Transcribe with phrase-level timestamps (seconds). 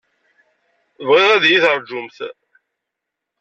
[1.07, 2.17] Bɣiɣ ad yi-terjumt.